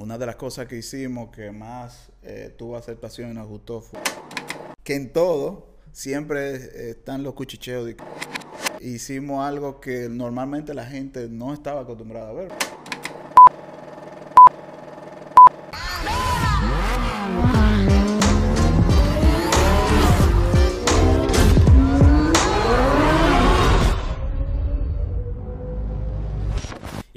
[0.00, 4.00] una de las cosas que hicimos que más eh, tuvo aceptación y nos gustó fue
[4.82, 7.84] que en todo siempre eh, están los cuchicheos.
[7.86, 7.96] de-
[8.80, 12.50] Hicimos algo que normalmente la gente no estaba acostumbrada a ver.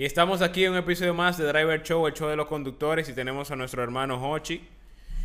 [0.04, 3.08] Y estamos aquí en un episodio más de Driver Show, el show de los conductores,
[3.08, 4.62] y tenemos a nuestro hermano Hochi,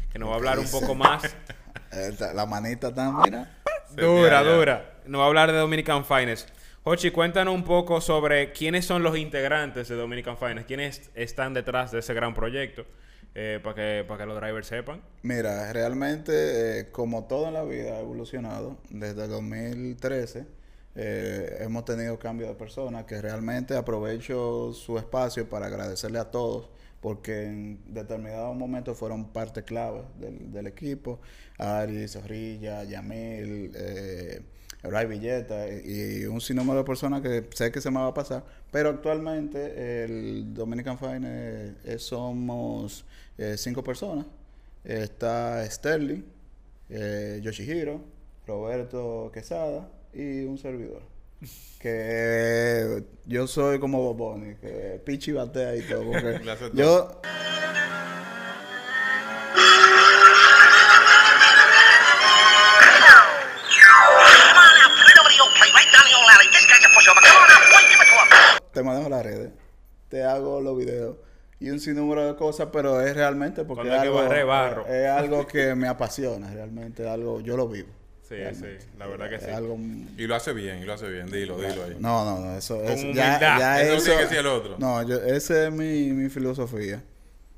[0.09, 1.35] que nos va a hablar un poco más.
[2.33, 3.59] La manita está, mira.
[3.97, 5.01] dura, dura.
[5.05, 6.51] Nos va a hablar de Dominican Finest.
[6.85, 11.91] Hochi, cuéntanos un poco sobre quiénes son los integrantes de Dominican Finest, quiénes están detrás
[11.91, 12.87] de ese gran proyecto,
[13.35, 15.03] eh, para que, para que los drivers sepan.
[15.23, 20.58] Mira, realmente, eh, como todo en la vida ha evolucionado, desde el 2013
[21.01, 26.69] eh, hemos tenido cambio de personas que realmente aprovecho su espacio para agradecerle a todos
[27.01, 31.21] porque en determinados momentos fueron parte clave del, del equipo.
[31.57, 34.43] Ari, Zorrilla, Yamil, eh,
[34.83, 38.45] Ray Villeta y un sinnúmero de personas que sé que se me va a pasar.
[38.73, 43.05] Pero actualmente el Dominican Fine eh, somos
[43.37, 44.27] eh, cinco personas.
[44.83, 46.25] Está Sterling,
[46.89, 48.01] eh, Yoshihiro,
[48.47, 51.03] Roberto Quesada y un servidor.
[51.79, 56.05] Que yo soy como Boboni, que pichi batea y todo.
[56.11, 56.41] porque
[56.75, 57.21] yo,
[68.73, 69.53] te manejo las redes,
[70.09, 71.17] te hago los videos
[71.61, 74.87] y un sinnúmero de cosas, pero es realmente porque es algo, barrer barro.
[74.87, 77.98] es algo que me apasiona, realmente algo, yo lo vivo.
[78.29, 78.81] Sí, realmente.
[78.83, 79.51] sí, la verdad que Es sí.
[79.51, 79.79] algo-
[80.19, 81.31] Y lo hace bien, y lo hace bien.
[81.31, 81.97] Dilo, dilo ahí.
[81.99, 84.77] no, no, no, eso, eso ya, ya Eso no eso, tiene que ser el otro.
[84.79, 87.03] No, yo, esa es mi, mi filosofía.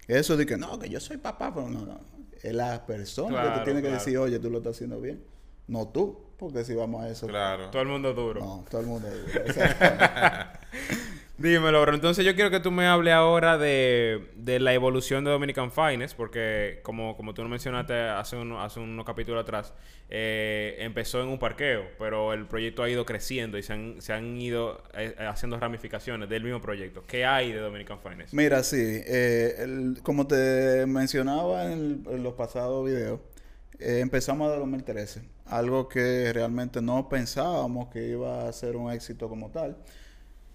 [0.07, 2.01] Eso de que no, que yo soy papá, pero no, no.
[2.43, 5.23] Es la persona que te tiene que decir, oye, tú lo estás haciendo bien.
[5.67, 7.71] No tú, porque si vamos a eso, Claro.
[7.71, 8.41] Todo el mundo duro.
[8.41, 9.09] no, todo el mundo.
[9.48, 10.61] o sea,
[11.40, 11.95] Dímelo, bro.
[11.95, 16.14] Entonces yo quiero que tú me hables ahora de, de la evolución de Dominican Finest,
[16.14, 19.73] porque como, como tú nos mencionaste hace, uno- hace unos capítulos atrás,
[20.11, 24.12] eh, empezó en un parqueo, pero el proyecto ha ido creciendo y se han, se
[24.12, 27.05] han ido eh, haciendo ramificaciones del mismo proyecto.
[27.06, 28.34] ¿Qué hay de Dominican Finest?
[28.34, 33.18] Mira, sí, eh, el- como te mencionaba en, en los pasados videos,
[33.79, 39.50] empezamos de 2013, algo que realmente no pensábamos que iba a ser un éxito como
[39.50, 39.79] tal.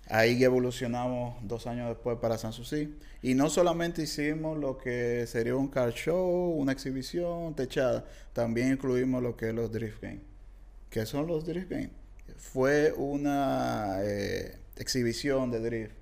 [0.07, 2.95] Ahí evolucionamos dos años después para Sanssouci.
[3.23, 9.23] Y no solamente hicimos lo que sería un car show, una exhibición techada, también incluimos
[9.23, 10.21] lo que es los Drift Games.
[10.89, 11.89] ¿Qué son los Drift Games?
[12.37, 15.95] Fue una eh, exhibición de Drift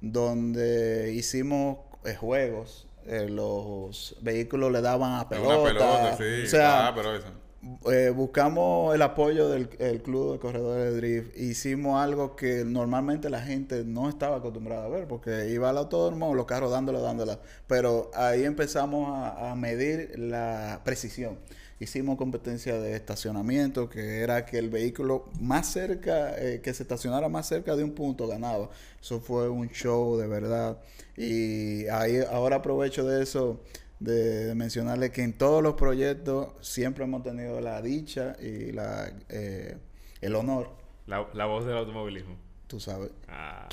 [0.00, 2.86] donde hicimos eh, juegos.
[3.06, 5.58] eh, los vehículos le daban a pelota.
[5.58, 6.42] Una pelota, sí.
[6.44, 7.45] o sea, ah, pero eso.
[7.90, 11.36] Eh, buscamos el apoyo del el club de corredores de drift.
[11.36, 16.34] Hicimos algo que normalmente la gente no estaba acostumbrada a ver, porque iba al autódromo,
[16.34, 17.38] los carros dándole, dándole.
[17.66, 21.38] Pero ahí empezamos a, a medir la precisión.
[21.78, 27.28] Hicimos competencia de estacionamiento, que era que el vehículo más cerca, eh, que se estacionara
[27.28, 28.70] más cerca de un punto ganaba.
[28.98, 30.78] Eso fue un show de verdad.
[31.18, 33.60] Y ahí ahora aprovecho de eso
[33.98, 39.78] de mencionarle que en todos los proyectos siempre hemos tenido la dicha y la eh,
[40.20, 40.70] el honor,
[41.06, 42.36] La, la voz del automovilismo.
[42.66, 43.10] tú sabes.
[43.28, 43.68] Ah,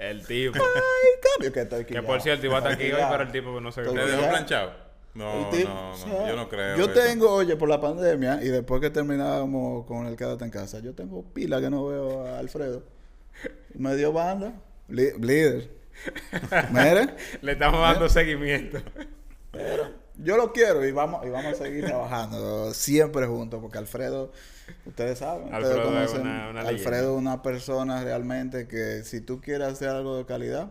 [0.00, 0.58] el tipo.
[0.58, 1.94] Ay, cambio que estoy aquí.
[1.94, 4.00] que por cierto, iba a estar aquí hoy, pero el tipo no se Todo ¿Te
[4.00, 4.06] ya.
[4.06, 4.72] dejó planchado?
[5.14, 6.76] No, no, Yo no creo.
[6.78, 6.92] Yo eso.
[6.94, 10.94] tengo, oye, por la pandemia y después que terminábamos con el Quédate en casa, yo
[10.94, 12.82] tengo pila que no veo a Alfredo.
[13.74, 14.54] Me dio banda,
[14.88, 15.68] líder.
[17.42, 18.78] Le estamos dando seguimiento.
[19.52, 19.84] Pero
[20.16, 24.32] yo lo quiero y vamos, y vamos a seguir trabajando siempre juntos, porque Alfredo,
[24.86, 29.40] ustedes saben, ustedes Alfredo es una- una Alfredo es una persona realmente que si tú
[29.40, 30.70] quieres hacer algo de calidad,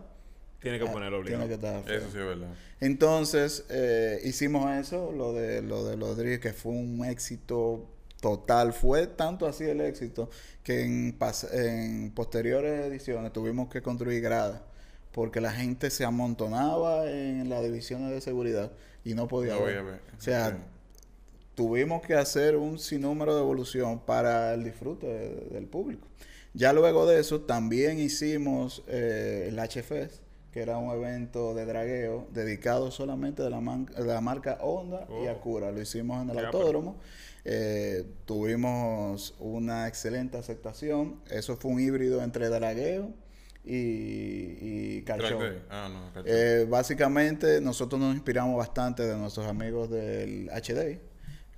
[0.60, 1.44] Tiene que ponerlo obligado.
[1.44, 1.98] tiene que estar Alfredo.
[1.98, 2.48] Eso sí es verdad.
[2.80, 7.88] Entonces, eh, hicimos eso, lo de lo de los que fue un éxito
[8.20, 8.72] total.
[8.72, 10.28] Fue tanto así el éxito
[10.62, 14.60] que en, pas- en posteriores ediciones tuvimos que construir gradas
[15.12, 18.72] porque la gente se amontonaba en las divisiones de seguridad
[19.04, 19.78] y no podía No ver.
[19.78, 20.00] a ver.
[20.18, 20.58] O sea,
[21.54, 26.06] tuvimos que hacer un sinnúmero de evolución para el disfrute de- del público.
[26.54, 30.20] Ya luego de eso también hicimos eh, el HFS,
[30.52, 35.06] que era un evento de dragueo dedicado solamente de la, man- de la marca Honda
[35.08, 35.30] y Oh.
[35.30, 35.72] Acura.
[35.72, 36.96] Lo hicimos en el Ya, autódromo.
[37.44, 41.20] Eh, tuvimos una excelente aceptación.
[41.30, 43.10] Eso fue un híbrido entre dragueo
[43.64, 45.04] y, y.
[45.70, 46.22] Ah, no.
[46.24, 51.00] Eh, básicamente, nosotros nos inspiramos bastante de nuestros amigos del HD.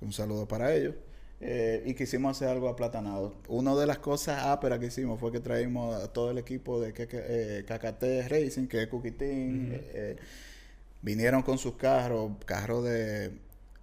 [0.01, 0.95] Un saludo para ellos.
[1.41, 3.35] Eh, y quisimos hacer algo aplatanado.
[3.49, 6.93] Una de las cosas áperas que hicimos fue que traímos a todo el equipo de
[6.93, 10.15] KK, eh, KKT Racing, que es eh,
[11.01, 13.37] vinieron con sus carros, carros de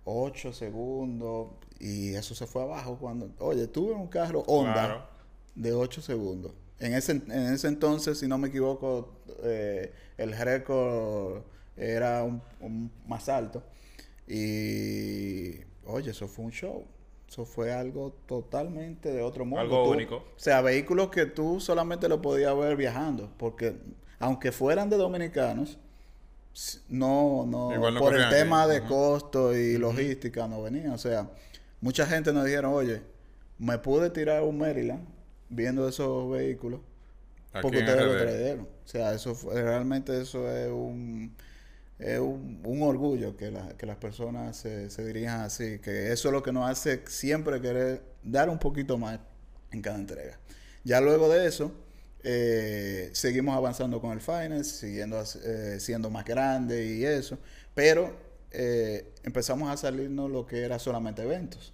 [0.05, 1.49] 8 segundos,
[1.79, 3.31] y eso se fue abajo cuando...
[3.39, 5.07] Oye, tuve un carro Honda Claro.
[5.55, 6.53] de 8 segundos.
[6.83, 9.09] En ese, en ese entonces, si no me equivoco,
[9.45, 11.43] eh, el récord
[11.77, 13.63] era un, un más alto.
[14.27, 16.85] Y, oye, eso fue un show.
[17.29, 19.61] Eso fue algo totalmente de otro mundo.
[19.61, 20.17] Algo Tú- único.
[20.17, 23.31] O sea, vehículos que tú solamente lo podías ver viajando.
[23.39, 23.77] Porque,
[24.19, 25.79] aunque fueran de dominicanos,
[26.89, 30.93] no, no, Igual no por el tema de costo y logística no venía.
[30.93, 31.31] O sea,
[31.81, 33.03] mucha gente nos dijeron, oye,
[33.59, 35.07] me pude tirar un Maryland
[35.53, 36.81] viendo esos vehículos
[37.53, 38.69] Aquí porque ustedes lo trajeron.
[38.85, 41.35] O sea, eso fue, realmente eso es un,
[41.99, 46.29] es un, un orgullo que, la- que las personas se, se dirijan así, que eso
[46.29, 49.21] es lo que nos hace siempre querer dar un poquito más
[49.73, 50.39] en cada entrega.
[50.85, 51.73] Ya luego de eso,
[52.25, 57.39] eh, seguimos avanzando con el finance, siguiendo eh, siendo más grande y eso,
[57.75, 58.17] pero
[58.51, 61.73] eh, empezamos a salirnos lo que era solamente eventos.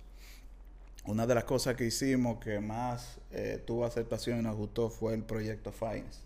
[1.09, 5.15] Una de las cosas que hicimos que más eh, tuvo aceptación y nos gustó fue
[5.15, 6.21] el proyecto Finance.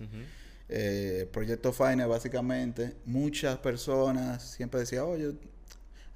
[0.69, 5.35] Eh, el proyecto Finance, básicamente, muchas personas siempre decían, oye,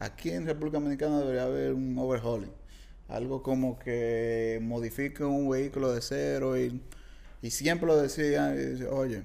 [0.01, 2.51] aquí en República Dominicana debería haber un overhauling.
[3.07, 6.83] Algo como que modifique un vehículo de cero y,
[7.43, 9.23] y siempre lo decían, y dice, oye,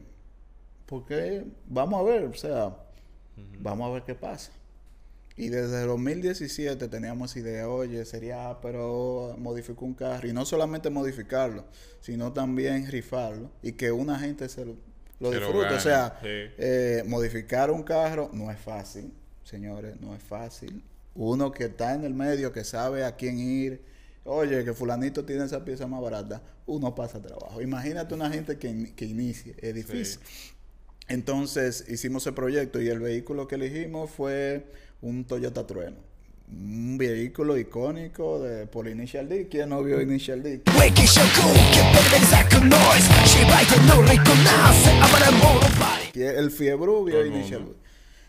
[0.85, 1.45] ¿por qué?
[1.65, 2.77] Vamos a ver, o sea,
[3.59, 4.51] vamos a ver qué pasa.
[5.41, 10.27] Y desde el 2017 teníamos idea, oye, sería, pero modificó un carro.
[10.27, 11.65] Y no solamente modificarlo,
[11.99, 13.49] sino también rifarlo.
[13.63, 14.75] Y que una gente se lo,
[15.19, 15.73] lo Se lo disfrute.
[15.73, 16.27] o sea, Sí.
[16.27, 19.11] eh, modificar un carro no es fácil,
[19.43, 20.83] señores, no es fácil.
[21.15, 23.81] Uno que está en el medio, que sabe a quién ir.
[24.23, 27.59] Oye, que fulanito tiene esa pieza más barata, uno pasa trabajo.
[27.61, 30.19] Imagínate una gente que, in- que inicie, es difícil.
[31.07, 34.65] Entonces hicimos ese proyecto y el vehículo que elegimos fue
[35.01, 35.97] un Toyota Trueno.
[36.47, 39.47] Un vehículo icónico de, por Initial D.
[39.47, 40.61] ¿Quién no vio Initial D?
[46.13, 47.71] El fiebre vio Initial D.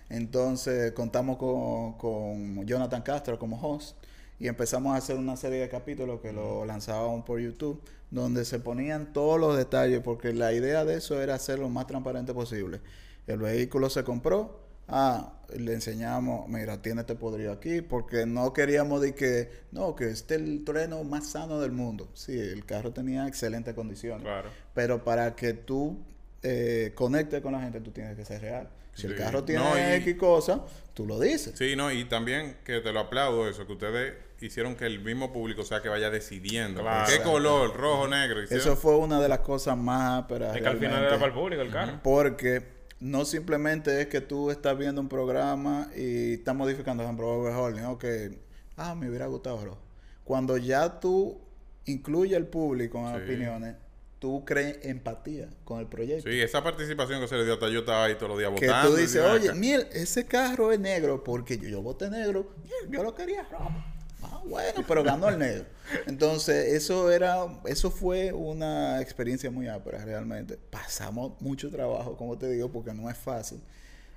[0.09, 3.97] Entonces contamos con, con, Jonathan Castro como host
[4.39, 7.81] y empezamos a hacer una serie de capítulos que lo lanzábamos por YouTube,
[8.11, 11.87] donde se ponían todos los detalles, porque la idea de eso era hacer lo más
[11.87, 12.81] transparente posible.
[13.27, 19.01] El vehículo se compró, ah, le enseñamos, mira, tiene este podrido aquí porque no queríamos
[19.03, 22.09] de que, no, que este es el trueno más sano del mundo.
[22.15, 24.23] Sí, el carro tenía excelentes condiciones.
[24.23, 24.49] Claro.
[24.75, 25.99] Pero para que tú
[26.43, 28.69] eh, conectes con la gente, tú tienes que ser real.
[28.95, 30.61] Si el carro tiene No, y- X cosa,
[30.93, 31.55] tú lo dices.
[31.57, 35.33] Sí, no, y también que te lo aplaudo eso, que ustedes hicieron que el mismo
[35.33, 36.83] público sea que vaya decidiendo.
[36.83, 37.11] Claro.
[37.11, 37.75] ¿Qué color?
[37.75, 38.43] Rojo, negro.
[38.43, 40.25] hicieron- Eso fue una de las cosas más.
[40.31, 42.01] Es que al final era para el público el carro.
[42.03, 47.71] Porque no simplemente es que tú estás viendo un programa y estás modificando, por ejemplo,
[47.83, 47.99] ¿no?
[47.99, 48.39] Que,
[48.77, 49.81] ah, me hubiera gustado rojo.
[50.25, 51.41] Cuando ya tú
[51.85, 53.23] incluyes al público en Sí.
[53.25, 53.75] opiniones,
[54.21, 56.31] tú crees empatía con el proyecto.
[56.31, 58.91] Sí, esa participación que se le dio a Toyota ahí todos los días Que votando.
[58.93, 59.59] tú dices, oye, acá".
[59.59, 62.53] mira, ese carro es negro porque yo, yo voté negro,
[62.89, 63.73] yo lo quería rojo.
[64.23, 65.65] Ah, bueno, pero ganó el negro.
[66.07, 70.57] Entonces, eso era, eso fue una experiencia muy ápera realmente.
[70.57, 73.61] Pasamos mucho trabajo, como te digo, porque no es fácil.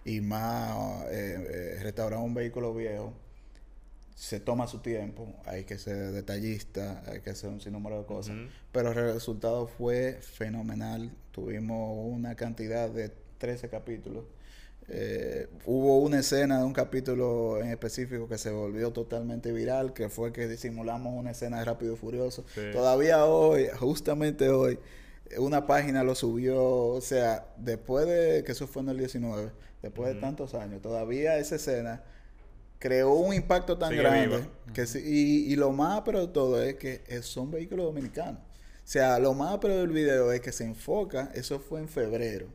[0.03, 3.13] Y más eh, eh, restaurar un vehículo viejo
[4.15, 8.35] se toma su tiempo, hay que ser detallista, hay que hacer un sinnúmero de cosas.
[8.71, 11.11] Pero el resultado fue fenomenal.
[11.31, 14.23] Tuvimos una cantidad de 13 capítulos.
[14.87, 20.09] Eh, hubo una escena de un capítulo en específico que se volvió totalmente viral, que
[20.09, 22.45] fue que simulamos una escena de Rápido y Furioso.
[22.53, 22.61] Sí.
[22.71, 24.77] Todavía hoy, justamente hoy,
[25.39, 29.51] una página lo subió, o sea, después de que eso fue en el 19,
[29.81, 32.03] después de tantos años, todavía esa escena
[32.77, 34.47] creó un impacto tan Sigue grande viva.
[34.73, 38.39] que sí- y, y lo más pero de todo es que son vehículos dominicanos.
[38.39, 42.45] O sea, lo más pero del video es que se enfoca, eso fue en febrero.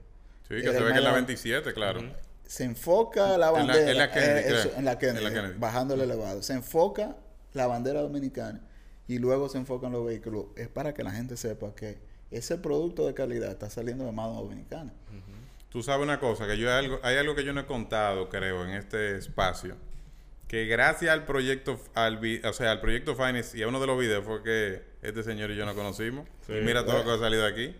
[0.50, 2.02] Sí, que se ve que es la medio- 27, claro.
[2.44, 5.24] Se enfoca la En la- bandera en la Kennedy, eh, eso, en la Kennedy, En
[5.24, 5.58] la Kennedy.
[5.58, 6.42] bajando el elevado.
[6.42, 7.16] Se enfoca
[7.54, 8.60] la bandera dominicana
[9.06, 10.46] y luego se enfocan los vehículos.
[10.56, 11.98] Es para que la gente sepa que
[12.32, 14.92] ese producto de calidad está saliendo de mano dominicana.
[15.68, 18.28] Tú sabes una cosa, que yo hay algo, hay algo que yo no he contado,
[18.28, 19.76] creo, en este espacio.
[20.48, 23.96] Que gracias al proyecto, al, o sea, al proyecto Finance y a uno de los
[23.96, 26.26] videos fue que este señor y yo nos conocimos.
[26.44, 26.54] Sí.
[26.54, 27.76] Y mira todo lo que ha salido aquí.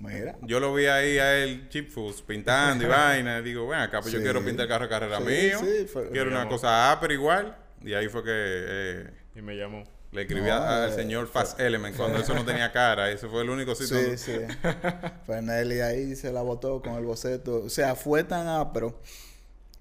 [0.00, 0.36] Mira.
[0.42, 3.38] Yo lo vi ahí a él, Chip Foods, pintando y vaina.
[3.38, 5.58] Y digo, bueno, acá pues yo quiero pintar el carro de carrera Sí, mío.
[5.60, 7.56] sí, fue- quiero una cosa A, pero igual.
[7.82, 9.84] Y ahí fue que eh, Y me llamó.
[10.12, 13.10] le escribí No, al eh, señor Fast Element cuando eso no tenía cara.
[13.10, 13.96] Ese fue el único sitio.
[14.16, 14.56] Sí, donde- sí.
[15.26, 17.62] Fernelli ahí se la botó con el boceto.
[17.64, 19.00] O sea, fue tan ápero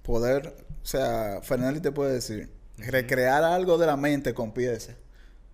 [0.03, 0.53] poder.
[0.81, 4.95] O sea, Fernelli te puede decir, recrear algo de la mente con piezas.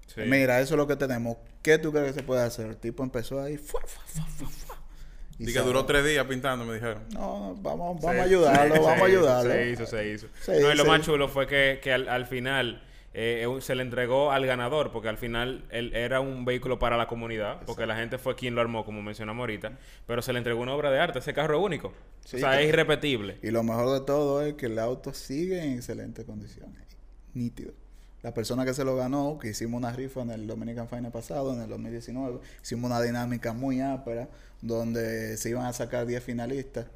[0.07, 0.21] Sí.
[0.21, 1.37] Mira, eso es lo que tenemos.
[1.61, 2.67] ¿Qué tú crees que se puede hacer?
[2.67, 3.59] El tipo empezó ahí.
[5.37, 7.03] Y que duró tres días pintando, me dijeron.
[7.11, 9.51] No, vamos, Sí, vamos a ayudarlo, sí, vamos a ayudarlo.
[9.51, 10.27] Se hizo, se hizo.
[10.47, 12.81] No, y lo más chulo fue que, que al, al final
[13.13, 16.95] eh, eh, se le entregó al ganador, porque al final él era un vehículo para
[16.95, 20.39] la comunidad, porque la gente fue quien lo armó, como mencionamos ahorita, pero se le
[20.39, 21.19] entregó una obra de arte.
[21.19, 21.93] Ese carro es único.
[22.23, 23.37] Sí, o sea, es irrepetible.
[23.41, 26.81] Y lo mejor de todo es que el auto sigue en excelentes condiciones.
[27.33, 27.73] Nítido.
[28.25, 31.53] La persona que se lo ganó, que hicimos una rifa en el Dominican Final pasado,
[31.53, 34.29] en el 2019, hicimos una dinámica muy ápera,
[34.63, 36.87] donde se iban a sacar 10 finalistas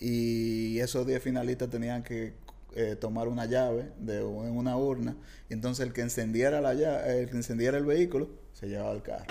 [0.00, 2.32] y esos 10 finalistas tenían que
[2.74, 5.14] eh, tomar una llave de, en una urna
[5.50, 9.02] y entonces el que encendiera la llave, el que encendiera el vehículo se llevaba el
[9.02, 9.26] carro.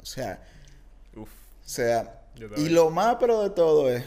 [0.00, 0.38] O sea,
[1.16, 1.28] Uf.
[1.28, 2.23] o sea,
[2.56, 4.04] y lo más pero de todo es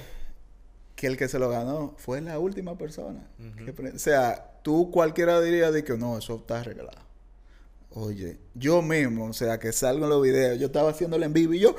[0.96, 3.28] que el que se lo ganó fue la última persona.
[3.38, 7.06] que o sea, tú cualquiera diría de que no, eso está arreglado.
[7.92, 11.54] Oye, yo mismo, o sea, que salgo en los videos, yo estaba haciéndolo en vivo
[11.54, 11.76] y yo,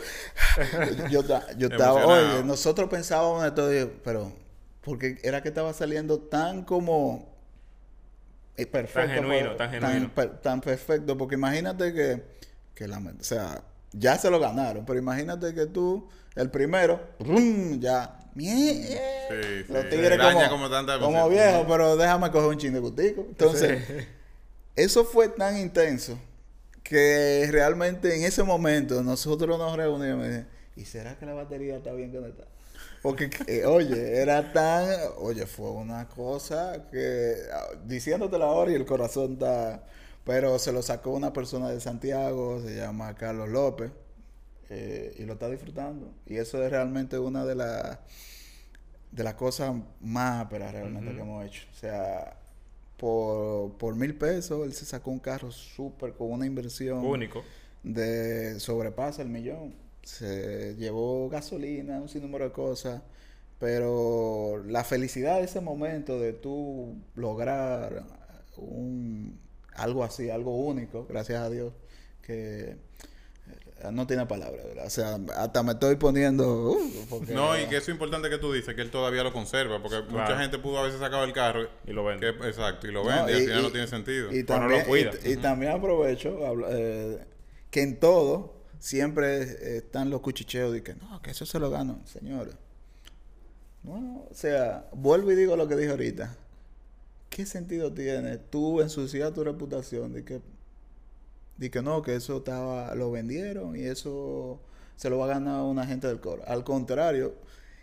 [1.10, 1.22] yo,
[1.56, 4.32] yo estaba, oye, nosotros pensábamos de todo, pero,
[4.82, 7.36] porque era que estaba saliendo tan como
[8.56, 9.12] eh, perfecto.
[9.14, 10.14] genuino, por- tan genuino.
[10.14, 12.22] per- tan perfecto, porque imagínate que,
[12.74, 13.62] que la, o sea,
[13.92, 17.78] ya se lo ganaron, pero imagínate que tú, el primero, ¡rum!
[17.80, 19.72] ya, mie- Sí, sí.
[19.72, 20.98] los tigres como, como tanta
[21.68, 23.22] pero déjame coger un chin de gustico.
[23.28, 23.82] Entonces,
[24.76, 26.18] eso fue tan intenso
[26.82, 31.76] que realmente en ese momento nosotros nos reunimos y dije, ¿y será que la batería
[31.76, 32.48] está bien conectada?
[33.02, 34.88] Porque, eh, oye, era tan...
[35.18, 37.34] Oye, fue una cosa que...
[37.52, 39.84] ah, Diciéndote la hora y el corazón está...
[40.24, 43.90] Pero se lo sacó una persona de Santiago, se llama Carlos López,
[44.70, 46.12] eh, y lo está disfrutando.
[46.26, 47.98] Y eso es realmente una de las
[49.10, 51.66] de las cosas más ásperas realmente que hemos hecho.
[51.72, 52.36] O sea,
[52.96, 57.42] por, por mil pesos él se sacó un carro súper con una inversión Único.
[57.82, 59.74] de sobrepasa el millón.
[60.02, 63.02] Se llevó gasolina, un sinnúmero de cosas.
[63.58, 68.04] Pero la felicidad de ese momento de tú lograr
[68.56, 69.38] un,
[69.74, 71.72] algo así, algo único, gracias a Dios,
[72.22, 72.76] que
[73.92, 74.64] no tiene palabras.
[74.64, 74.86] ¿verdad?
[74.86, 76.70] O sea, hasta me estoy poniendo...
[76.72, 79.32] uh, porque- No, y que eso es importante que tú dices, que él todavía lo
[79.32, 82.34] conserva, porque mucha gente pudo haber sacado el carro Y lo vende.
[82.36, 84.26] que- exacto, y lo No, vende, y, al y- final no tiene sentido.
[84.32, 85.10] Y Bueno, también, lo cuida.
[85.24, 86.38] y, y también aprovecho
[86.70, 87.18] eh,
[87.70, 91.70] que en todo siempre eh, están los cuchicheos de que no, que eso se lo
[91.70, 92.54] gano, señores.
[93.82, 96.36] No, o sea, vuelvo y digo lo que dije ahorita.
[97.30, 100.40] ¿Qué sentido tiene tú ensuciar tu reputación de que,
[101.58, 104.60] que no, que eso estaba, lo vendieron y eso
[104.96, 106.42] se lo va a ganar una gente del coro?
[106.46, 107.34] Al contrario,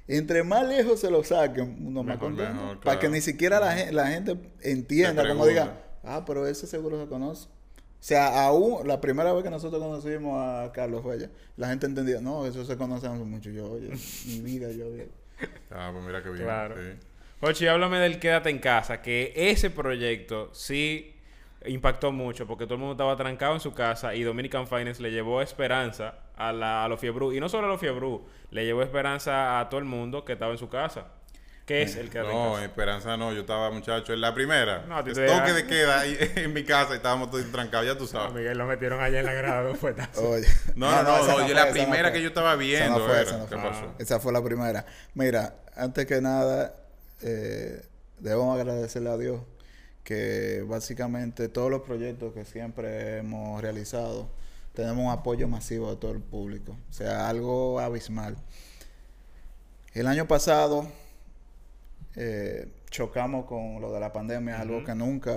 [0.08, 2.54] entre más lejos se lo saquen, uno más contento.
[2.54, 6.68] mejor, Para que ni siquiera la, gen- la gente entienda, como diga, ah, pero ese
[6.68, 7.48] seguro se conoce.
[7.48, 12.22] O sea, aún la primera vez que nosotros conocimos a Carlos Huella, la gente entendía,
[12.22, 13.50] no, eso se conoce hace mucho.
[13.50, 13.90] Yo, oye,
[14.28, 15.10] mi vida, yo, vi-
[15.72, 16.44] Ah, pues mira qué bien.
[16.44, 16.76] Claro.
[16.78, 17.00] sí.
[17.42, 21.15] Jochi, háblame del Quédate en casa, que ese proyecto sí
[21.68, 25.12] impactó mucho porque todo el mundo estaba trancado en su casa y Dominican Finance le
[25.12, 27.34] llevó esperanza a, la, a los Fiebru.
[27.34, 30.52] Y no solo a los Fiebru, le llevó esperanza a todo el mundo que estaba
[30.52, 31.08] en su casa.
[31.66, 32.60] ¿Qué es el en No?
[32.60, 34.84] Esperanza no, yo estaba muchacho en la primera.
[34.88, 38.34] No, toque de queda ahí en mi casa y estábamos todos trancados, ya tú sabes.
[38.34, 39.96] Miguel lo metieron allá en la grada, fue.
[40.18, 40.46] Oye.
[40.76, 43.00] No, no, no, esa no, yo fue, la no primera que yo estaba Esa viendo
[43.00, 43.22] no fue, era.
[43.24, 43.70] esa no ¿Qué fue.
[43.70, 43.96] pasó?
[43.98, 44.86] Esa fue la primera.
[45.16, 46.76] Mira, antes que nada,
[47.24, 47.84] eh,
[48.20, 49.42] debemos agradecerle a Dios
[50.06, 54.30] que básicamente todos los proyectos que siempre hemos realizado
[54.74, 56.78] tenemos un apoyo masivo de todo el público.
[56.90, 58.38] O sea, algo abismal.
[59.94, 60.88] El año pasado
[62.16, 65.32] eh, chocamos con lo de la pandemia, algo que nunca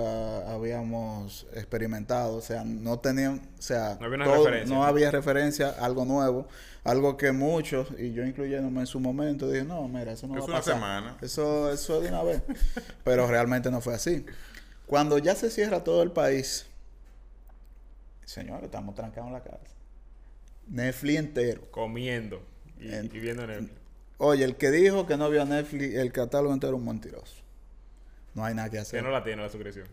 [0.53, 2.35] habíamos experimentado.
[2.35, 4.75] O sea, no tenían, o sea, No había todo- referencia.
[4.75, 6.47] no había referencia, algo nuevo,
[6.83, 10.41] algo que muchos, y yo incluyéndome en su momento, dije, no, mira, eso no Es
[10.41, 10.73] va a una pasar.
[10.75, 11.17] semana.
[11.21, 12.41] Eso, eso es de una vez.
[13.03, 14.25] Pero realmente no fue así.
[14.89, 16.65] Cuando ya se cierra todo el país,
[18.25, 19.59] señores, estamos trancados en la casa.
[20.67, 21.61] Netflix entero.
[21.71, 22.41] Comiendo
[22.79, 23.71] y, En- y viendo Netflix.
[24.17, 27.35] Oye, el que dijo que no vio Netflix, el catálogo entero es un mentiroso.
[28.33, 29.03] No hay nada que Que hacer.
[29.03, 29.87] no la tiene la suscripción.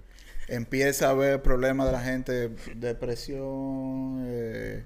[0.48, 4.84] empieza a haber problemas de la gente, depresión, eh,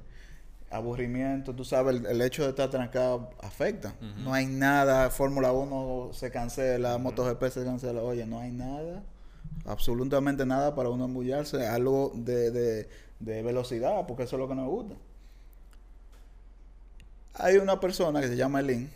[0.71, 3.95] aburrimiento, tú sabes, el, el hecho de estar trancado afecta.
[4.19, 9.03] No hay nada, Fórmula 1 se cancela, MotoGP se cancela, oye, no hay nada,
[9.65, 12.89] absolutamente nada para uno embullarse, algo de, de,
[13.19, 14.95] de velocidad, porque eso es lo que nos gusta.
[17.35, 18.91] Hay una persona que se llama Elin,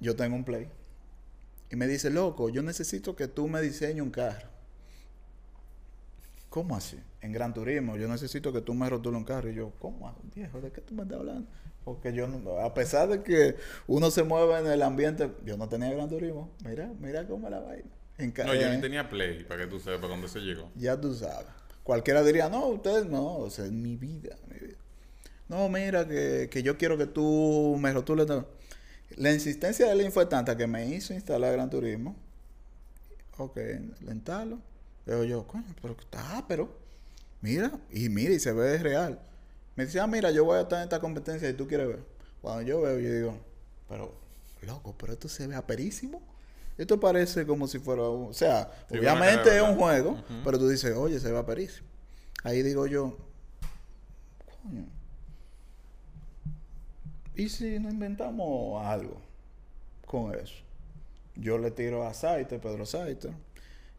[0.00, 0.68] yo tengo un Play,
[1.70, 4.48] y me dice, loco, yo necesito que tú me diseñes un carro.
[6.50, 7.00] ¿Cómo así?
[7.22, 9.48] En Gran Turismo, yo necesito que tú me rotules un carro.
[9.48, 10.14] Y yo, ¿cómo?
[10.34, 11.48] Viejo, ¿de qué tú me estás hablando?
[11.82, 12.26] Porque yo,
[12.60, 16.50] a pesar de que uno se mueve en el ambiente, yo no tenía Gran Turismo.
[16.62, 17.88] Mira, mira cómo la vaina.
[18.18, 20.70] En No, yo eh, ni tenía Play, para que tú sepas cuando se llegó.
[20.74, 21.46] ya tú sabes.
[21.82, 24.76] Cualquiera diría, no, ustedes no, o sea, es mi vida, mi vida.
[25.48, 28.26] No, mira, que, que yo quiero que tú me rotules.
[29.16, 32.16] La insistencia de Lin fue tanta que me hizo instalar Gran Turismo.
[33.38, 34.58] Ok, le instalo.
[35.04, 36.72] Veo yo, coño, pero está, pero.
[37.40, 39.18] Mira, y mira, y se ve real.
[39.74, 42.04] Me dice, ah, mira, yo voy a estar en esta competencia y tú quieres ver.
[42.40, 43.38] Cuando yo veo, yo digo,
[43.88, 44.14] pero,
[44.62, 46.22] loco, pero esto se ve aperísimo.
[46.82, 48.30] Esto parece como si fuera un...
[48.30, 51.86] O sea, Sí, obviamente es un juego, pero tú dices, oye, se ve aperísimo.
[52.44, 53.16] Ahí digo yo,
[54.62, 54.86] coño.
[57.34, 59.20] ¿Y si no inventamos algo
[60.06, 60.54] con eso?
[61.36, 63.32] Yo le tiro a Saiter, Pedro Saiter,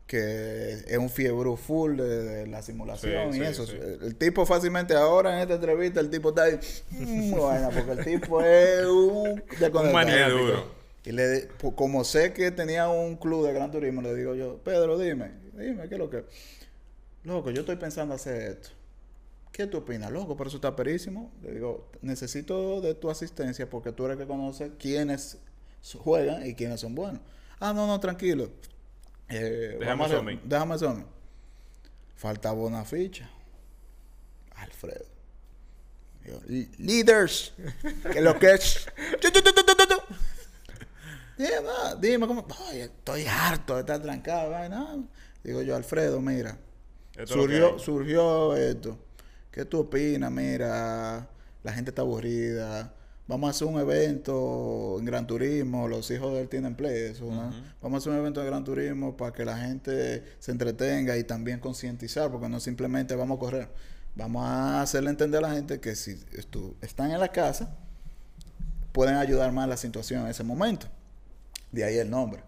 [0.06, 3.66] que es un fiebre full de, de la simulación Sí, y sí, eso.
[3.66, 3.76] sí.
[4.02, 6.60] El tipo fácilmente ahora en esta entrevista, el tipo está ahí,
[6.92, 10.36] mm, vaina, porque el tipo es un desconectado.
[10.36, 10.83] Un duro.
[11.06, 14.98] Y le, como sé que tenía un club de Gran Turismo, le digo yo, Pedro,
[14.98, 16.24] dime, dime, ¿qué es lo que?
[17.24, 18.70] Loco, yo estoy pensando hacer esto.
[19.52, 20.36] ¿Qué tú opinas, loco?
[20.36, 21.32] Pero eso está perísimo.
[21.44, 25.38] Le digo, necesito de tu asistencia porque tú eres el que conoce quiénes
[26.00, 27.22] juegan y quiénes son buenos.
[27.60, 28.50] Ah, no, no, tranquilo.
[29.30, 30.42] Eh, Déjame eso a hacer- mí.
[30.44, 31.04] Déjame eso a mí.
[32.16, 33.30] Faltaba una ficha.
[34.56, 35.06] Alfredo.
[36.48, 37.54] "L- Leaders.
[38.12, 38.88] que lo que es.
[39.22, 39.96] Tu, tu, tu, tu, tu, tu.
[41.38, 41.52] Dime,
[42.00, 42.46] dime cómo.
[42.74, 44.52] Estoy harto de estar trancado.
[44.52, 45.04] vaina".
[45.44, 46.58] Digo yo, Alfredo, mira.
[47.16, 48.98] Esto surgió, surgió esto.
[49.52, 50.32] ¿Qué tú opinas?
[50.32, 51.28] Mira,
[51.62, 52.94] la gente está aburrida.
[53.28, 55.88] Vamos a hacer un evento en Gran Turismo.
[55.88, 57.12] Los hijos de él tienen play.
[57.12, 57.54] Eso, ¿no?
[57.82, 61.24] Vamos a hacer un evento de Gran Turismo para que la gente se entretenga y
[61.24, 63.70] también concientizar, porque no simplemente vamos a correr.
[64.16, 66.20] Vamos a hacerle entender a la gente que si
[66.82, 67.78] están en la casa,
[68.92, 70.88] pueden ayudar más a la situación en ese momento.
[71.74, 72.42] De ahí el nombre.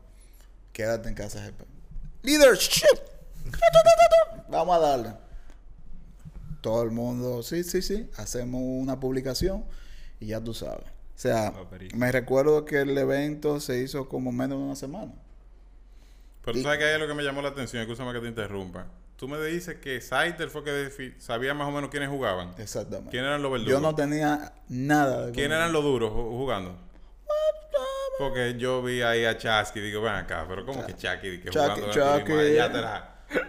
[0.72, 1.66] Quédate en casa, jefe.
[2.22, 2.86] Leadership.
[4.50, 5.14] Vamos a darle.
[6.62, 8.10] Todo el mundo, sí, sí, sí.
[8.18, 9.66] Hacemos una publicación
[10.20, 10.86] y ya tú sabes.
[10.86, 15.14] O sea, Ah, me recuerdo que el evento se hizo como menos de una semana.
[16.44, 18.88] Pero tú sabes que hay algo que me llamó la atención, escúchame que te interrumpa.
[19.16, 22.54] Tú me dices que Saiter fue que sabía más o menos quiénes jugaban.
[22.58, 23.12] Exactamente.
[23.12, 23.72] ¿Quién eran los verdugos?
[23.72, 26.78] Yo no tenía nada de ¿Quién eran los duros ju- jugando?
[28.18, 31.40] Porque yo vi ahí a Chasky y digo, ven acá, pero ¿cómo que Chucky?
[31.42, 32.32] Que Chucky- jugando Chucky-?
[32.34, 33.04] Allá atrás.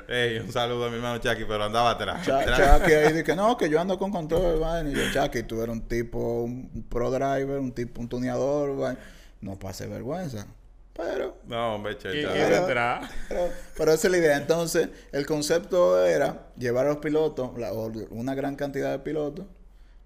[0.09, 2.25] Ey, un saludo a mi hermano Chucky, pero andaba atrás.
[2.27, 2.81] Cha- Atrás.
[2.81, 4.91] Chucky ahí dice no, que yo ando con control, vaina.
[4.91, 8.97] Y yo, Chucky, tú eres un tipo, un pro driver, un tipo, un tuneador.
[9.41, 10.47] No pase vergüenza.
[10.95, 12.33] Pero, No, hombre, che, ¿Qué che.
[12.33, 13.03] quiere entrar?
[13.29, 14.37] pero, pero esa es la idea.
[14.39, 19.45] Entonces, el concepto era llevar a los pilotos, la- una gran cantidad de pilotos,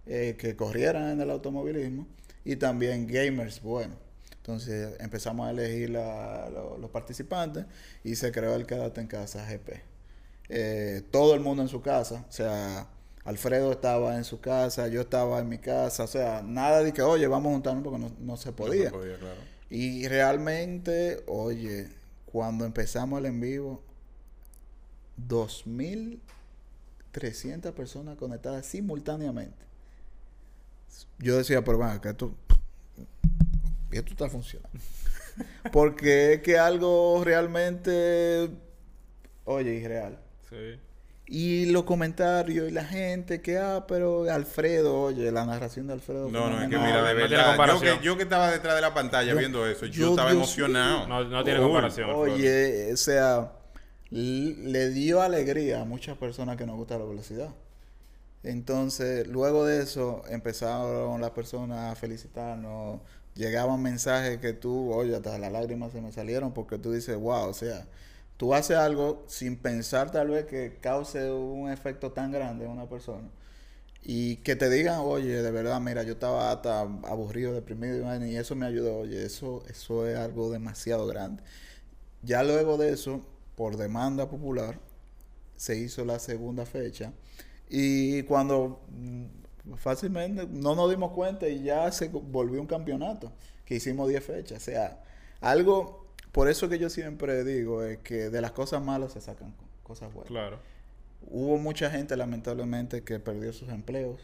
[0.06, 2.08] eh, que corrieran en el automovilismo
[2.44, 3.96] y también gamers buenos.
[4.40, 7.66] Entonces empezamos a elegir la- lo- los participantes
[8.04, 9.82] y se creó el Quédate en Casa GP.
[10.48, 12.88] Eh, todo el mundo en su casa, o sea,
[13.24, 17.02] Alfredo estaba en su casa, yo estaba en mi casa, o sea, nada de que,
[17.02, 18.84] oye, vamos a juntarnos porque no, no se No podía.
[18.86, 19.40] se podía, claro.
[19.68, 21.88] Y realmente, oye,
[22.32, 23.82] cuando empezamos el en vivo,
[27.12, 29.64] 2.300 personas conectadas simultáneamente.
[31.18, 32.16] Yo decía, pero van acá,
[33.90, 34.78] esto, esto está funcionando.
[35.72, 38.50] Porque es que algo realmente,
[39.44, 40.18] oye, irreal.
[40.48, 40.78] Sí.
[41.32, 46.28] Y los comentarios y la gente que, ah, pero Alfredo, oye, la narración de Alfredo.
[46.28, 47.98] No, no, es que mira, de no tiene verdad, yo comparación.
[47.98, 50.42] que, yo que estaba detrás de la pantalla Yo- viendo eso, yo, yo, estaba Dios
[50.42, 51.06] emocionado.
[51.06, 52.10] No, no tiene comparación.
[52.10, 53.52] Oye, o sea,
[54.10, 57.50] le dio alegría a muchas personas que nos gusta la velocidad.
[58.42, 63.00] Entonces, luego de eso, empezaron las personas a felicitarnos.
[63.34, 67.48] Llegaban mensajes que tú, oye, hasta las lágrimas se me salieron porque tú dices, wow,
[67.48, 67.86] o sea,
[68.36, 72.88] tú haces algo sin pensar tal vez que cause un efecto tan grande en una
[72.88, 73.28] persona.
[74.02, 78.56] Y que te digan, oye, de verdad, mira, yo estaba hasta aburrido, deprimido y eso
[78.56, 78.98] me ayudó.
[79.00, 81.42] Oye, eso, eso es algo demasiado grande.
[82.22, 83.22] Ya luego de eso,
[83.56, 84.78] por demanda popular,
[85.56, 87.12] se hizo la segunda fecha.
[87.68, 89.24] Y cuando mm,
[89.76, 93.32] fácilmente no nos dimos cuenta y ya se volvió un campeonato,
[93.64, 94.58] que hicimos 10 fechas.
[94.62, 95.02] O sea,
[95.40, 99.52] algo, por eso que yo siempre digo, es que de las cosas malas se sacan
[99.52, 100.28] co- cosas buenas.
[100.30, 100.58] Claro.
[101.22, 104.20] Hubo mucha gente, lamentablemente, que perdió sus empleos,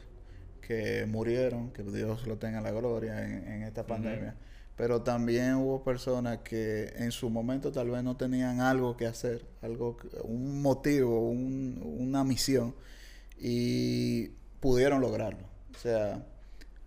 [0.63, 4.35] que murieron, que Dios lo tenga en la gloria en, en esta pandemia.
[4.77, 9.47] Pero también hubo personas que en su momento tal vez no tenían algo que hacer,
[9.63, 12.75] algo, un motivo, un- una misión,
[13.39, 15.47] y pudieron lograrlo.
[15.75, 16.25] O sea,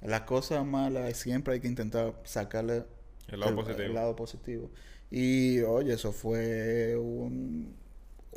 [0.02, 2.84] las cosas malas siempre hay que intentar sacarle
[3.28, 3.82] El lado positivo.
[3.86, 4.70] el lado positivo.
[5.12, 7.76] Y oye, eso fue un,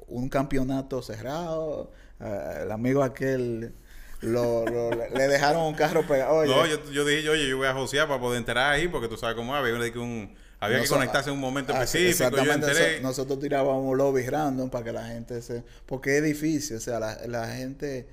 [0.08, 1.90] un campeonato cerrado.
[2.20, 3.74] Ah, el amigo aquel
[4.20, 6.36] lo, lo- le dejaron un carro pegado.
[6.36, 9.08] Oye, No, yo, yo dije, oye, yo voy a josear para poder entrar ahí, porque
[9.08, 11.82] tú sabes cómo es, había, de que un, había que conectarse en un momento ah,
[11.82, 12.28] específico.
[12.28, 13.00] Exactamente.
[13.00, 15.62] nosotros tirábamos lobby random para que la gente se...
[15.86, 18.06] Porque es difícil, o sea, la, la gente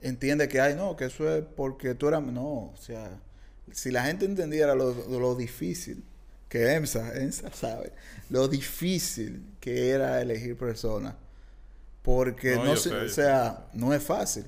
[0.00, 2.22] entiende que, ay, no, que eso es porque tú eras...
[2.22, 3.20] No, o sea,
[3.72, 6.04] si la gente entendiera lo, lo difícil
[6.48, 7.92] que EMSA, EMSA sabe,
[8.30, 11.14] lo difícil que era elegir personas.
[12.02, 14.44] Porque No, se- o sea, no es fácil.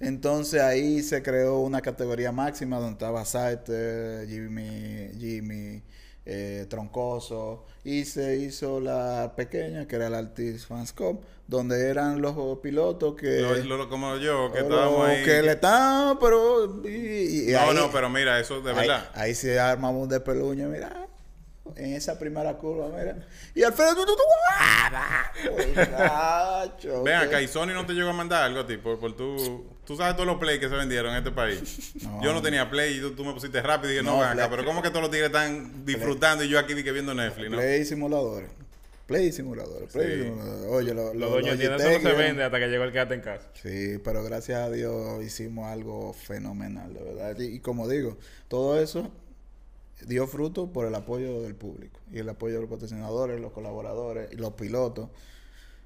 [0.00, 5.82] Entonces ahí se creó una categoría máxima donde estaba Saiter, Jimmy, Jimmy,
[6.24, 12.22] eh, Troncoso, y se hizo la pequeña que era la Altis Fans Cup, donde eran
[12.22, 15.24] los pilotos que, Lo- lo- como yo, que estábamos los ahí.
[15.24, 19.10] que le están, pero y, y no, ahí- no, pero mira, eso de ahí, verdad.
[19.14, 21.08] ahí se armamos un despeluño, mira.
[21.76, 23.16] En esa primera curva, mira.
[23.54, 25.32] Y Alfredo, tú, tú, tú, ¡ah!
[26.80, 27.14] ¿qué?
[27.14, 29.66] acá, y Sony no te llegó a mandar algo a ti por, por tu...
[29.86, 31.92] Tú sabes todos los play que se vendieron en este país.
[32.02, 32.22] No.
[32.22, 34.30] Yo no tenía play y tú, tú me pusiste rápido y dije, no, No, ven
[34.30, 37.14] acá, pero ¿cómo que todos los tigres están disfrutando y yo aquí di que viendo
[37.14, 37.56] Netflix, no?
[37.56, 38.50] Play simuladores.
[39.06, 39.92] Play simuladores.
[39.92, 40.22] Play Sí.
[40.24, 40.70] simuladores.
[40.70, 42.92] Oye, lo, Los lo, dueños los tienen eso no se vende hasta que llegó el
[42.92, 43.48] quédate en casa.
[43.60, 47.38] Sí, pero gracias a Dios hicimos algo fenomenal, de verdad.
[47.38, 48.16] Y, y como digo,
[48.48, 49.10] todo eso
[50.06, 54.32] dio fruto por el apoyo del público y el apoyo de los patrocinadores, los colaboradores
[54.32, 55.08] y los pilotos.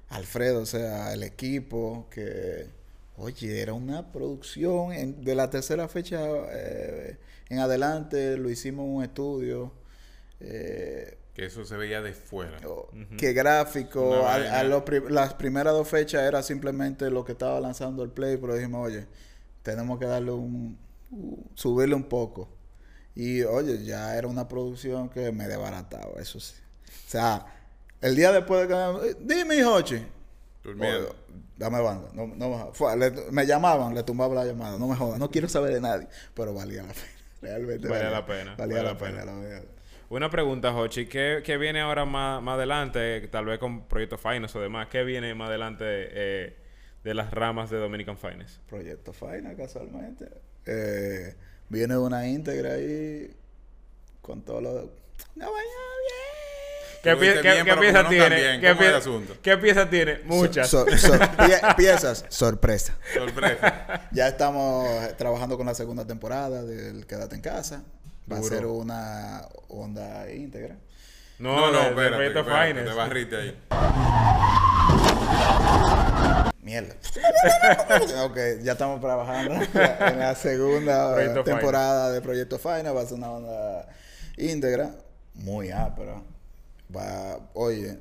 [0.09, 2.65] Alfredo, o sea, el equipo que,
[3.17, 6.19] oye, era una producción en- de la tercera fecha
[6.53, 7.17] eh,
[7.49, 9.73] en adelante, lo hicimos en un estudio.
[10.39, 12.57] eh, Que eso se veía de fuera.
[12.67, 14.25] o- que gráfico.
[14.27, 18.37] A- los pri- las primeras dos fechas era simplemente lo que estaba lanzando el play,
[18.37, 19.05] pero dijimos, oye,
[19.63, 20.77] tenemos que darle un.
[21.11, 22.49] u- subirle un poco.
[23.15, 26.53] Y oye, ya era una producción que me desbarataba, eso sí.
[27.07, 27.45] O sea,
[28.01, 29.15] el día después de que.
[29.21, 30.05] Dime, Hochi.
[30.67, 31.15] Durmiendo.
[31.57, 32.09] Dame banda.
[32.13, 34.77] No, no me, fue- le- me llamaban, le tumbaba la llamada.
[34.77, 36.07] No me jodas, no quiero saber de nadie.
[36.35, 37.07] Pero valía la pena.
[37.41, 39.19] Realmente Valía la pena, Valía valía la pena.
[39.21, 39.25] pena.
[39.25, 39.63] la verdad.
[40.09, 41.05] Una pregunta, Hochi.
[41.07, 43.27] ¿Qué, qué viene ahora más, más adelante?
[43.29, 44.87] Tal vez con Proyecto Finance o demás.
[44.89, 46.55] ¿Qué viene más adelante eh,
[47.03, 48.59] de las ramas de Dominican Finance?
[48.69, 50.29] Proyecto Final, casualmente.
[50.65, 51.35] Eh,
[51.69, 53.33] viene una íntegra ahí
[54.21, 54.81] con todo lo de...
[55.35, 55.69] ¡No vaya
[57.13, 58.35] ¿Qué, pie- viste qué- bien, qué pero pieza tiene?
[58.35, 59.33] ¿Qué, ¿Cómo es el pie- asunto?
[59.41, 60.19] ¿Qué pieza tiene?
[60.25, 60.67] Muchas.
[60.69, 62.95] So- so- pie- piezas, sorpresa.
[63.13, 64.07] Sorpresa.
[64.11, 67.83] Ya estamos trabajando con la segunda temporada del Quédate en Casa.
[68.31, 68.47] Va Duro.
[68.47, 70.75] a ser una onda íntegra.
[71.39, 72.89] no, No, no, espérate, Proyecto espérate, Finance.
[72.91, 73.57] te barriste ahí.
[76.61, 76.95] Mierda.
[78.25, 82.95] ok, ya estamos trabajando en la segunda Proyecto temporada de Proyecto Final.
[82.95, 83.87] Va a ser una onda
[84.35, 84.91] íntegra,
[85.33, 86.21] muy ápera.
[86.95, 87.99] Va, oye,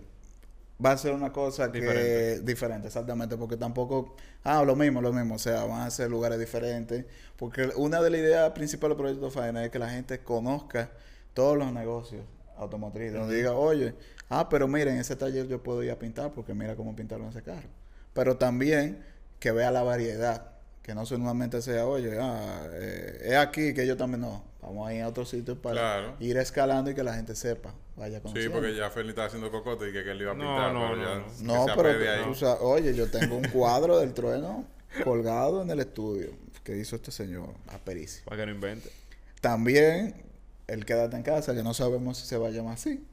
[0.85, 2.41] va a ser una cosa que Diferente.
[2.41, 6.39] diferente, exactamente, porque tampoco, ah, lo mismo, lo mismo, o sea, van a ser lugares
[6.39, 7.05] diferentes,
[7.37, 10.91] porque una de las ideas principales del Proyecto Final es que la gente conozca
[11.35, 12.25] todos los negocios
[12.57, 13.95] automotrices, donde diga, oye,
[14.31, 17.29] ah, pero mira, en ese taller yo puedo ir a pintar, porque mira cómo pintaron
[17.29, 17.69] ese carro
[18.17, 19.05] pero también
[19.39, 20.51] que vea la variedad,
[20.87, 24.95] que no solamente sea, oye, ah, eh, es aquí que yo también no, vamos a
[24.95, 26.17] ir a otros sitios para Claro.
[26.21, 29.89] ir escalando y que la gente sepa, vaya Sí, porque ya Fernie estaba haciendo cocote
[29.91, 30.73] y que, que él iba a No, pintar.
[30.73, 31.67] no, pero no, ya no.
[32.47, 34.65] pero oye, yo tengo un cuadro del trueno
[35.03, 36.31] colgado en el estudio
[36.63, 38.25] que hizo este señor, aperísimo.
[38.27, 38.89] Para que no invente.
[39.41, 40.15] También
[40.69, 43.05] el quédate en casa, que no sabemos si se va a llamar así,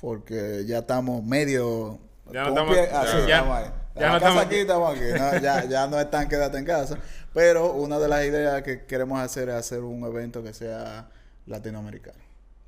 [0.00, 1.98] porque ya estamos medio...
[2.32, 3.70] Ya no estamos- pie- así, ya- estamos ahí.
[3.98, 5.04] Ya no estamos aquí, estamos aquí.
[5.18, 6.98] No, ya, ya no es tan quédate en casa.
[7.34, 11.08] Pero una de las ideas que queremos hacer es hacer un evento que sea
[11.46, 12.18] latinoamericano.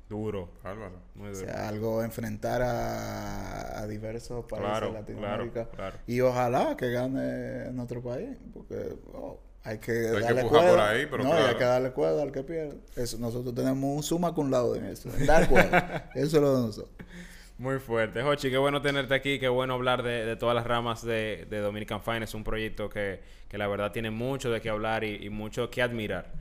[0.07, 0.49] Duro.
[0.63, 0.95] Álvaro.
[1.15, 1.45] Muy O duro.
[1.45, 5.51] sea, algo enfrentar a, a diversos países Claro, de Latinoamérica.
[5.65, 5.97] claro, claro.
[6.07, 8.35] Y ojalá que gane nuestro país.
[8.51, 10.69] Porque oh, hay que que darle cuerda.
[10.71, 12.79] por ahí, pero no, hay que darle cuerda al que pierde.
[12.95, 15.09] Eso, nosotros tenemos un suma con lado en eso.
[15.15, 16.09] en dar cuerda.
[16.15, 16.95] eso es lo de nosotros.
[17.59, 18.23] Muy fuerte.
[18.23, 22.23] Jochi, qué bueno tenerte aquí, qué bueno hablar de, todas las ramas de, Dominican Fine.
[22.23, 23.19] Es un proyecto que,
[23.49, 26.31] que la verdad tiene mucho de qué hablar y, mucho que admirar.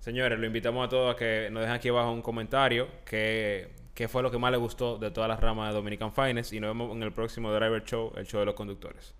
[0.00, 3.70] Señores, lo invitamos a todos a que nos dejen aquí abajo un comentario qué
[4.08, 6.70] fue lo que más les gustó de todas las ramas de Dominican Finance y nos
[6.70, 9.14] vemos en el próximo Driver Show, el show de los conductores.